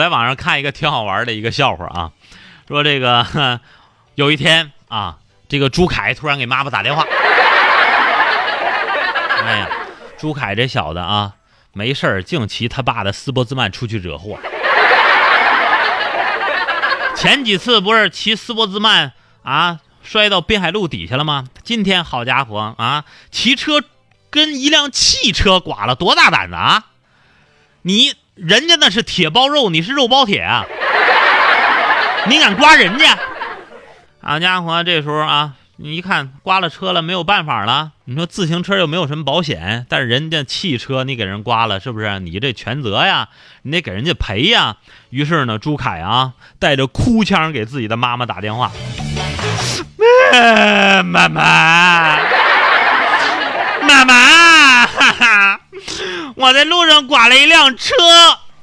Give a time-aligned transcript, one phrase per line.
[0.00, 2.12] 在网上看一个挺好玩的一个笑话啊，
[2.66, 3.60] 说这个
[4.14, 7.04] 有一天啊，这个朱凯突然给妈妈打电话，
[9.44, 9.68] 哎呀，
[10.18, 11.34] 朱凯这小子啊，
[11.74, 14.38] 没事儿净骑他爸的斯波兹曼出去惹祸。
[17.14, 19.12] 前几次不是骑斯波兹曼
[19.42, 21.44] 啊摔到滨海路底下了吗？
[21.62, 23.82] 今天好家伙啊，骑车
[24.30, 26.86] 跟一辆汽车剐了，多大胆子啊！
[27.82, 30.64] 你人家那是铁包肉，你是肉包铁啊！
[32.26, 33.18] 你敢刮人家？
[34.22, 37.92] 好家伙，这时候啊，你一看刮了车了，没有办法了。
[38.06, 42.18] 你说自行车又没有什么保险，但是人家汽车你给人刮了，是不是？
[42.20, 43.28] 你这全责呀，
[43.62, 44.78] 你得给人家赔呀。
[45.10, 48.72] 于是呢，朱凯啊，带着哭腔给自己的妈妈打电话
[51.04, 52.39] ：“妈妈，妈
[56.40, 57.94] 我在路上刮了一辆车。”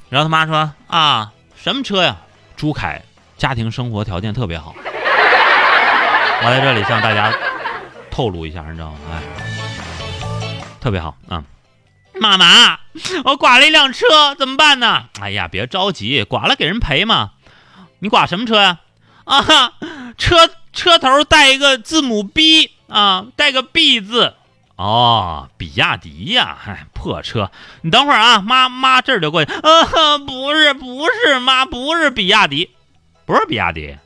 [0.10, 1.32] 然后他妈说：“啊，
[1.62, 2.18] 什么车呀？”
[2.58, 3.04] 朱凯
[3.38, 4.74] 家庭生活条件特别好。
[6.44, 7.32] 我在这里向大家
[8.10, 8.98] 透露一下，你知道吗？
[9.12, 9.22] 哎，
[10.82, 11.44] 特别好啊！
[12.20, 12.80] 妈妈，
[13.26, 15.06] 我刮了一辆车，怎么办呢？
[15.22, 17.32] 哎呀，别着急，刮了给人赔嘛。
[18.00, 18.80] 你刮什么车呀？
[19.26, 19.44] 啊，
[20.18, 24.34] 车车头带一个字母 B 啊，带个 B 字。
[24.78, 27.52] 哦，比亚迪呀，哎，破车。
[27.82, 29.52] 你等会儿啊，妈妈这就过去。
[29.52, 29.60] 啊，
[30.26, 32.70] 不是，不是，妈，不是比亚迪，
[33.26, 33.98] 不是比亚迪。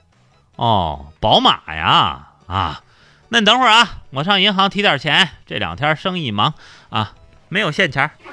[0.55, 2.81] 哦，宝马呀，啊，
[3.29, 5.29] 那你等会儿啊，我上银行提点钱。
[5.45, 6.53] 这两天生意忙
[6.89, 7.13] 啊，
[7.49, 8.09] 没有现钱。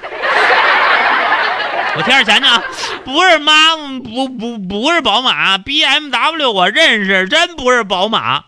[1.97, 2.63] 我提点钱去啊。
[3.03, 8.45] 不是妈，不不不是宝马，BMW 我认识，真不是宝马。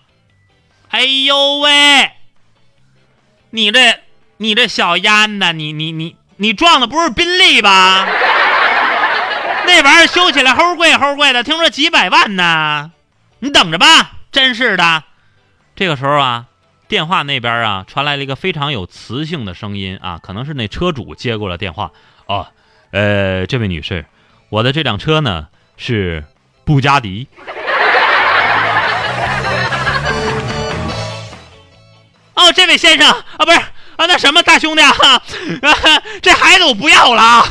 [0.89, 2.11] 哎呦喂，
[3.51, 3.99] 你这
[4.37, 8.07] 你这小烟呐，你你你你撞的不是宾利吧？
[9.65, 12.91] 那玩意儿修起来齁贵齁贵的，听说几百万呢。
[13.39, 15.03] 你等着吧，真是的。
[15.75, 16.45] 这个时候啊，
[16.87, 21.91] 电话那边啊传来了一个非常有磁性的声音啊，可能是那车主接过了电话。
[22.25, 22.47] 哦，
[22.91, 24.05] 呃，这位女士，
[24.49, 25.47] 我的这辆车呢
[25.77, 26.23] 是
[26.63, 27.27] 布加迪。
[32.77, 35.21] 先生啊，不是啊，那什么大兄弟啊，
[36.21, 37.45] 这孩子我不要了啊。